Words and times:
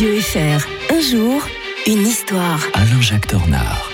Radio. 0.00 0.18
Un 0.88 1.00
jour, 1.02 1.42
une 1.86 2.06
histoire. 2.06 2.66
Alain-Jacques 2.72 3.26
Tornard. 3.26 3.89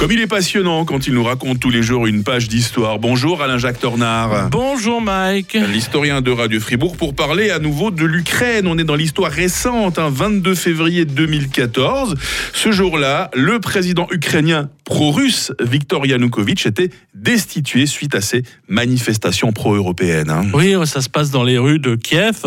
Comme 0.00 0.12
il 0.12 0.20
est 0.22 0.26
passionnant 0.26 0.86
quand 0.86 1.06
il 1.06 1.12
nous 1.12 1.22
raconte 1.22 1.60
tous 1.60 1.68
les 1.68 1.82
jours 1.82 2.06
une 2.06 2.24
page 2.24 2.48
d'histoire. 2.48 2.98
Bonjour 2.98 3.42
Alain-Jacques 3.42 3.80
Tornard. 3.80 4.48
Bonjour 4.48 5.02
Mike. 5.02 5.58
L'historien 5.70 6.22
de 6.22 6.30
Radio 6.30 6.58
Fribourg 6.58 6.96
pour 6.96 7.14
parler 7.14 7.50
à 7.50 7.58
nouveau 7.58 7.90
de 7.90 8.06
l'Ukraine. 8.06 8.66
On 8.66 8.78
est 8.78 8.84
dans 8.84 8.94
l'histoire 8.94 9.30
récente, 9.30 9.98
22 9.98 10.52
hein, 10.52 10.54
février 10.54 11.04
2014. 11.04 12.14
Ce 12.54 12.72
jour-là, 12.72 13.30
le 13.34 13.60
président 13.60 14.06
ukrainien 14.10 14.70
pro-russe 14.86 15.52
Viktor 15.60 16.06
Yanukovych 16.06 16.66
était 16.66 16.88
destitué 17.14 17.84
suite 17.84 18.14
à 18.14 18.22
ces 18.22 18.42
manifestations 18.68 19.52
pro-européennes. 19.52 20.30
Hein. 20.30 20.46
Oui, 20.54 20.74
ça 20.86 21.02
se 21.02 21.10
passe 21.10 21.30
dans 21.30 21.44
les 21.44 21.58
rues 21.58 21.78
de 21.78 21.94
Kiev. 21.94 22.38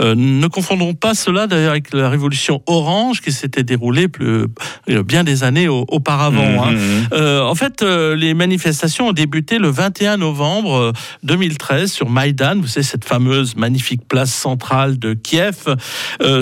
Euh, 0.00 0.14
ne 0.16 0.46
confondons 0.46 0.94
pas 0.94 1.14
cela 1.14 1.46
d'ailleurs 1.46 1.72
avec 1.72 1.92
la 1.92 2.08
révolution 2.08 2.62
orange 2.66 3.20
qui 3.20 3.30
s'était 3.30 3.62
déroulée 3.62 4.08
plus, 4.08 4.46
euh, 4.88 5.02
bien 5.02 5.22
des 5.22 5.44
années 5.44 5.68
auparavant. 5.68 6.64
Hein. 6.64 6.72
Mmh. 6.72 6.93
Mhm. 6.93 6.93
Euh, 7.12 7.40
en 7.40 7.54
fait, 7.54 7.82
euh, 7.82 8.16
les 8.16 8.34
manifestations 8.34 9.08
ont 9.08 9.12
débuté 9.12 9.58
le 9.58 9.68
21 9.68 10.18
novembre 10.18 10.92
2013 11.22 11.82
euh, 11.82 11.86
sur 11.86 12.10
Maïdan, 12.10 12.60
vous 12.60 12.66
savez, 12.66 12.84
cette 12.84 13.04
fameuse 13.04 13.56
magnifique 13.56 14.06
place 14.08 14.32
centrale 14.32 14.98
de 14.98 15.14
Kiev, 15.14 15.76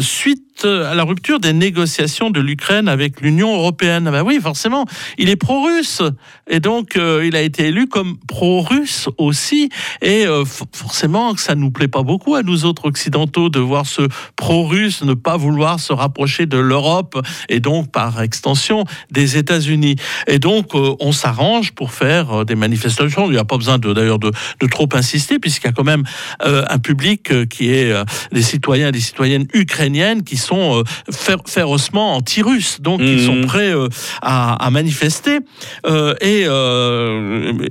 suite 0.01 0.65
à 0.65 0.95
la 0.95 1.03
rupture 1.03 1.41
des 1.41 1.53
négociations 1.53 2.31
de 2.31 2.41
l'Ukraine 2.41 2.87
avec 2.87 3.21
l'Union 3.21 3.55
européenne. 3.55 4.05
Ben 4.05 4.23
oui, 4.23 4.39
forcément, 4.41 4.85
il 5.19 5.29
est 5.29 5.37
pro-russe 5.37 6.03
et 6.49 6.61
donc 6.61 6.97
il 6.97 7.35
a 7.35 7.41
été 7.41 7.69
élu 7.69 7.89
comme 7.89 8.19
pro-russe 8.29 9.09
aussi. 9.19 9.71
Et 10.01 10.27
euh, 10.27 10.45
forcément, 10.45 11.37
ça 11.37 11.55
nous 11.55 11.71
plaît 11.71 11.89
pas 11.89 12.03
beaucoup 12.03 12.35
à 12.35 12.43
nous 12.43 12.65
autres 12.65 12.87
occidentaux 12.87 13.49
de 13.49 13.61
voir 13.61 13.87
ce 13.87 14.03
pro-russe 14.37 15.03
ne 15.03 15.15
pas 15.15 15.37
vouloir 15.37 15.81
se 15.81 15.93
rapprocher 15.93 16.47
de 16.47 16.59
l'Europe 16.59 17.19
et 17.49 17.61
donc 17.61 17.91
par 17.91 18.21
extension 18.23 18.85
des 19.11 19.37
États-Unis. 19.37 19.97
Donc 20.43 20.75
euh, 20.75 20.95
on 21.01 21.13
s'arrange 21.13 21.73
pour 21.73 21.93
faire 21.93 22.45
des 22.45 22.57
manifestations. 22.57 23.27
Il 23.27 23.33
n'y 23.33 23.39
a 23.39 23.45
pas 23.45 23.57
besoin 23.57 23.79
d'ailleurs 23.79 24.19
de, 24.19 24.31
de, 24.61 24.67
trop 24.67 24.89
insister 24.93 25.39
puisqu'il 25.39 25.69
y 25.69 25.71
a 25.71 25.73
quand 25.73 25.85
même 25.85 26.05
un 26.41 26.79
public 26.79 27.49
qui 27.49 27.71
est 27.71 27.93
des 28.33 28.43
citoyens 28.43 28.89
et 28.89 28.93
des 28.93 29.01
citoyennes 29.01 29.47
ukrainiennes 29.55 30.23
qui 30.25 30.37
sont 30.37 30.83
euh, 30.83 31.37
férocement 31.47 32.17
anti-russes, 32.17 32.81
donc 32.81 33.01
ils 33.03 33.25
sont 33.25 33.37
mhm. 33.37 33.47
prêts 33.47 33.75
euh, 33.75 33.89
à, 34.21 34.69
manifester 34.71 35.41
euh, 35.87 36.15
et, 36.21 36.43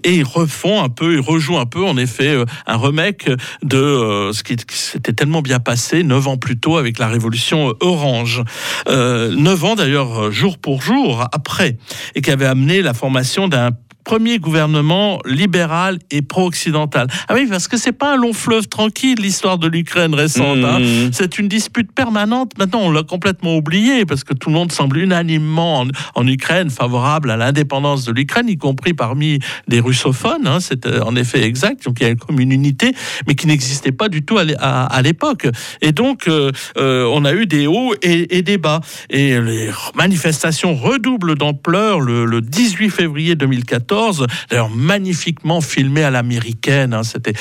et 0.08 0.16
ils 0.16 0.24
refont 0.24 0.84
un 0.84 0.90
peu, 0.90 1.14
ils 1.14 1.20
rejouent 1.20 1.58
un 1.58 1.66
peu 1.66 1.84
en 1.84 1.98
effet 1.98 2.36
un 2.68 2.78
remake 2.78 3.30
de 3.64 4.30
ce 4.32 4.44
qui 4.44 4.56
s'était 4.70 5.14
tellement 5.14 5.42
bien 5.42 5.60
passé 5.60 6.04
neuf 6.04 6.28
ans 6.28 6.38
plus 6.38 6.58
tôt 6.58 6.78
avec 6.78 7.00
la 7.00 7.08
révolution 7.08 7.74
orange. 7.80 8.44
Neuf 8.88 9.64
ans 9.64 9.76
d'ailleurs 9.76 10.32
jour 10.32 10.58
pour 10.58 10.82
jour 10.82 11.26
après 11.32 11.78
et 12.16 12.22
qui 12.22 12.32
avait 12.32 12.46
amené 12.46 12.61
la 12.82 12.94
formation 12.94 13.48
d'un 13.48 13.72
premier 14.12 14.40
gouvernement 14.40 15.22
libéral 15.26 15.98
et 16.12 16.22
pro-occidental. 16.22 17.08
Ah 17.30 17.34
oui, 17.34 17.48
parce 17.50 17.70
que 17.70 17.78
c'est 17.78 17.94
pas 17.94 18.16
un 18.16 18.18
long 18.18 18.34
fleuve 18.34 18.68
tranquille 18.68 19.18
l'histoire 19.18 19.58
de 19.58 19.70
l'Ukraine 19.70 20.14
récente. 20.14 20.58
Hein. 20.66 20.80
Mmh. 20.80 21.12
C'est 21.14 21.40
une 21.40 21.48
dispute 21.48 21.94
permanente. 21.94 22.52
Maintenant, 22.58 22.82
on 22.82 22.92
l'a 22.92 23.04
complètement 23.04 23.56
oublié 23.56 24.06
parce 24.06 24.26
que 24.26 24.34
tout 24.34 24.50
le 24.50 24.56
monde 24.56 24.74
semble 24.74 24.98
unanimement 24.98 25.86
en, 26.16 26.28
Ukraine 26.28 26.70
favorable 26.70 27.32
à 27.32 27.38
l'indépendance 27.38 28.04
de 28.04 28.12
l'Ukraine, 28.12 28.50
y 28.50 28.58
compris 28.58 28.94
parmi 28.94 29.40
les 29.70 29.80
russophones. 29.80 30.46
Hein. 30.46 30.60
C'est 30.60 30.88
euh, 30.88 31.02
en 31.04 31.16
effet 31.16 31.46
exact. 31.46 31.86
Donc 31.86 32.02
il 32.02 32.08
y 32.08 32.10
a 32.10 32.16
comme 32.16 32.42
une 32.42 32.52
unité, 32.52 32.94
mais 33.28 33.36
qui 33.36 33.48
n'existait 33.48 33.94
pas 33.94 34.10
du 34.10 34.24
tout 34.24 34.38
à 34.38 35.02
l'époque. 35.02 35.48
Et 35.80 35.94
donc 35.94 36.28
euh, 36.28 36.52
euh, 36.78 37.10
on 37.14 37.24
a 37.24 37.32
eu 37.32 37.46
des 37.46 37.66
hauts 37.66 37.94
et, 38.02 38.42
des 38.42 38.58
bas. 38.58 38.82
Et 39.10 39.40
les 39.40 39.70
manifestations 39.96 40.76
redoublent 40.76 41.36
d'ampleur 41.36 42.02
le, 42.02 42.26
le 42.26 42.42
18 42.42 42.90
février 42.90 43.36
2014 43.36 44.01
d'ailleurs 44.50 44.70
magnifiquement 44.70 45.62
filmé 45.62 46.04
à 46.04 46.12
l'américaine. 46.12 46.94
Hein, 46.94 47.04
c'était, 47.04 47.34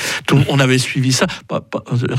on 0.49 0.59
avait 0.59 0.77
suivi 0.77 1.11
ça. 1.11 1.27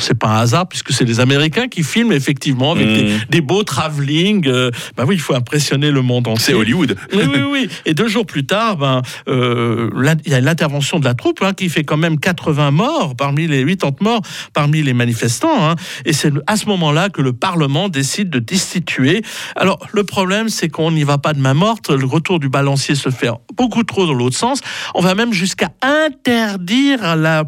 C'est 0.00 0.18
pas 0.18 0.28
un 0.28 0.40
hasard 0.40 0.68
puisque 0.68 0.92
c'est 0.92 1.04
les 1.04 1.20
Américains 1.20 1.68
qui 1.68 1.82
filment 1.82 2.12
effectivement 2.12 2.72
avec 2.72 2.86
des, 3.30 3.40
mmh. 3.40 3.44
beaux 3.44 3.62
travelling. 3.62 4.46
Euh, 4.46 4.70
bah 4.96 5.04
oui, 5.06 5.16
il 5.16 5.20
faut 5.20 5.34
impressionner 5.34 5.90
le 5.90 6.02
monde 6.02 6.28
entier. 6.28 6.46
C'est 6.46 6.54
Hollywood. 6.54 6.96
Oui, 7.12 7.22
oui, 7.32 7.40
oui. 7.50 7.68
Et 7.86 7.94
deux 7.94 8.08
jours 8.08 8.26
plus 8.26 8.44
tard, 8.44 8.76
ben, 8.76 9.02
euh, 9.28 9.90
il 10.24 10.32
y 10.32 10.34
a 10.34 10.40
l'intervention 10.40 10.98
de 10.98 11.04
la 11.04 11.14
troupe 11.14 11.42
hein, 11.42 11.52
qui 11.52 11.68
fait 11.68 11.84
quand 11.84 11.96
même 11.96 12.18
80 12.18 12.70
morts 12.70 13.14
parmi 13.16 13.46
les 13.46 13.64
80 13.64 13.96
morts 14.00 14.22
parmi 14.52 14.82
les 14.82 14.92
manifestants. 14.92 15.70
Hein. 15.70 15.76
et 16.04 16.12
c'est 16.12 16.32
à 16.46 16.56
ce 16.56 16.66
moment-là 16.66 17.08
que 17.08 17.22
le 17.22 17.32
Parlement 17.32 17.88
décide 17.88 18.30
de 18.30 18.38
destituer. 18.38 19.22
Alors 19.56 19.78
le 19.92 20.04
problème, 20.04 20.48
c'est 20.48 20.68
qu'on 20.68 20.90
n'y 20.90 21.04
va 21.04 21.18
pas 21.18 21.32
de 21.32 21.40
main 21.40 21.54
morte. 21.54 21.90
Le 21.90 22.06
retour 22.06 22.38
du 22.38 22.48
balancier 22.48 22.94
se 22.94 23.10
fait 23.10 23.30
beaucoup 23.56 23.84
trop 23.84 24.06
dans 24.06 24.14
l'autre 24.22 24.36
sens. 24.36 24.60
On 24.94 25.00
va 25.00 25.14
même 25.14 25.32
jusqu'à 25.32 25.70
interdire 25.82 27.16
la, 27.16 27.44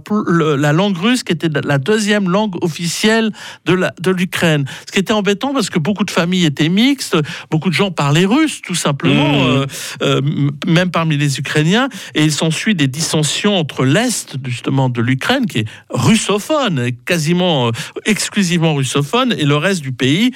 la 0.56 0.72
langue 0.72 0.96
russe, 0.96 1.22
qui 1.22 1.32
était 1.32 1.48
la 1.64 1.78
deuxième 1.78 2.28
langue 2.28 2.62
officielle 2.62 3.32
de 3.66 4.10
l'Ukraine. 4.10 4.64
Ce 4.86 4.92
qui 4.92 4.98
était 4.98 5.12
embêtant 5.12 5.52
parce 5.52 5.70
que 5.70 5.78
beaucoup 5.78 6.04
de 6.04 6.10
familles 6.10 6.44
étaient 6.44 6.68
mixtes, 6.68 7.16
beaucoup 7.50 7.68
de 7.68 7.74
gens 7.74 7.90
parlaient 7.90 8.24
russe, 8.24 8.60
tout 8.62 8.74
simplement, 8.74 9.44
mmh. 9.44 9.46
euh, 9.46 9.66
euh, 10.02 10.20
même 10.66 10.90
parmi 10.90 11.16
les 11.16 11.38
Ukrainiens. 11.38 11.88
Et 12.14 12.24
il 12.24 12.32
s'ensuit 12.32 12.74
des 12.74 12.88
dissensions 12.88 13.56
entre 13.56 13.84
l'Est, 13.84 14.36
justement, 14.44 14.88
de 14.88 15.00
l'Ukraine, 15.00 15.46
qui 15.46 15.60
est 15.60 15.68
russophone, 15.90 16.90
quasiment 17.04 17.68
euh, 17.68 17.70
exclusivement 18.04 18.74
russophone, 18.74 19.34
et 19.36 19.44
le 19.44 19.56
reste 19.56 19.82
du 19.82 19.92
pays. 19.92 20.32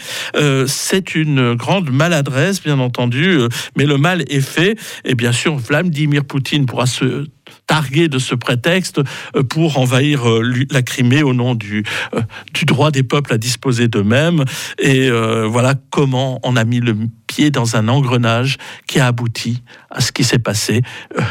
C'est 0.66 1.14
une 1.14 1.54
grande 1.54 1.90
maladresse, 1.90 2.62
bien 2.62 2.78
entendu, 2.78 3.38
mais 3.76 3.84
le 3.84 3.98
mal 3.98 4.22
est 4.28 4.40
fait. 4.40 4.78
Et 5.04 5.14
bien 5.14 5.32
sûr, 5.32 5.56
Vladimir 5.56 6.24
Poutine 6.28 6.66
pourra 6.66 6.86
se 6.86 7.26
targuer 7.66 8.08
de 8.08 8.18
ce 8.18 8.34
prétexte 8.34 9.00
euh, 9.36 9.42
pour 9.42 9.78
envahir 9.78 10.28
euh, 10.28 10.42
la 10.70 10.82
Crimée 10.82 11.22
au 11.22 11.34
nom 11.34 11.52
euh, 11.54 11.82
du 12.54 12.64
droit 12.64 12.90
des 12.90 13.02
peuples 13.02 13.32
à 13.32 13.38
disposer 13.38 13.88
d'eux-mêmes. 13.88 14.44
Et 14.78 15.10
voilà 15.10 15.74
comment 15.90 16.40
on 16.42 16.56
a 16.56 16.64
mis 16.64 16.80
le 16.80 16.96
pied 17.38 17.50
dans 17.52 17.76
un 17.76 17.86
engrenage 17.86 18.58
qui 18.88 18.98
a 18.98 19.06
abouti 19.06 19.62
à 19.90 20.00
ce 20.00 20.10
qui 20.10 20.24
s'est 20.24 20.40
passé 20.40 20.82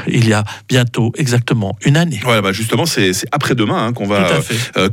il 0.08 0.28
y 0.28 0.34
a 0.34 0.46
bientôt 0.70 1.12
exactement 1.18 1.78
une 1.86 1.98
année. 1.98 2.20
Voilà, 2.24 2.42
bah 2.42 2.54
justement, 2.54 2.86
c'est 2.86 3.12
après-demain 3.32 3.88
hein, 3.88 3.94
qu'on 3.94 4.08
va 4.08 4.40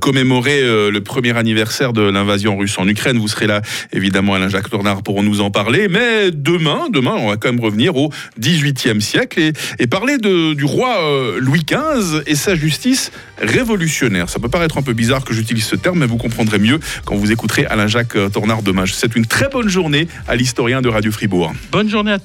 commémorer 0.00 0.60
le 0.62 1.00
premier 1.00 1.36
anniversaire 1.36 1.92
de 1.92 2.02
l'invasion 2.02 2.56
russe 2.56 2.76
en 2.78 2.88
Ukraine. 2.88 3.18
Vous 3.18 3.28
serez 3.28 3.46
là, 3.46 3.62
évidemment, 3.92 4.34
Alain-Jacques 4.34 4.68
Tornard 4.68 5.02
pour 5.02 5.22
nous 5.22 5.40
en 5.40 5.50
parler. 5.50 5.86
Mais 5.88 6.32
demain, 6.32 6.88
demain, 6.90 7.14
on 7.16 7.28
va 7.28 7.36
quand 7.36 7.50
même 7.50 7.62
revenir 7.62 7.96
au 7.96 8.10
XVIIIe 8.40 9.00
siècle 9.00 9.40
et, 9.40 9.52
et 9.78 9.86
parler 9.86 10.18
de, 10.18 10.54
du 10.54 10.64
roi 10.64 10.96
Louis 11.38 11.64
XV 11.64 12.22
et 12.26 12.34
sa 12.34 12.56
justice 12.56 13.12
révolutionnaire. 13.40 14.28
Ça 14.28 14.40
peut 14.40 14.48
paraître 14.48 14.78
un 14.78 14.82
peu 14.82 14.94
bizarre 14.94 15.24
que 15.24 15.32
j'utilise 15.32 15.64
ce 15.64 15.76
terme, 15.76 16.00
mais 16.00 16.06
vous 16.06 16.18
comprendrez 16.18 16.58
mieux 16.58 16.80
quand 17.04 17.14
vous 17.14 17.30
écouterez 17.30 17.66
Alain-Jacques 17.66 18.16
Tornard 18.32 18.62
demain. 18.62 18.84
C'est 18.86 19.14
une 19.14 19.26
très 19.26 19.48
bonne 19.48 19.68
journée 19.68 20.08
à 20.26 20.34
l'historien 20.34 20.82
de 20.82 20.88
Fribourg. 21.10 21.52
Bonne 21.72 21.88
journée 21.88 22.10
à 22.10 22.12